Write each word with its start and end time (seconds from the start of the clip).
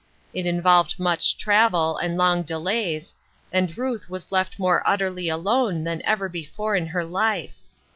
It 0.33 0.47
involved 0.47 0.97
much 0.99 1.37
travel, 1.37 1.95
and 1.97 2.17
long 2.17 2.41
delays, 2.41 3.13
and 3.51 3.77
Ruth 3.77 4.09
was 4.09 4.31
left 4.31 4.57
more 4.57 4.81
utterly 4.83 5.29
alone 5.29 5.83
than 5.83 6.01
ever 6.05 6.27
before 6.27 6.75
in 6.75 6.87
her 6.87 7.05
life. 7.05 7.53